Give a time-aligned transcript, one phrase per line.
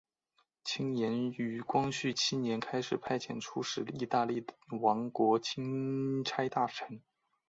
[0.63, 4.43] 清廷于光绪七年开始派遣出使意大利
[4.81, 7.03] 王国钦差大臣。